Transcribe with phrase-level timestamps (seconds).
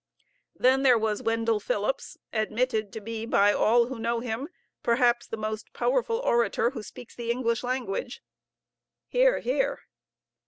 [0.55, 4.49] Then there was Wendell Phillips, admitted to be by all who know him
[4.81, 8.23] perhaps the most powerful orator who speaks the English language.
[9.09, 9.81] (Hear, hear.)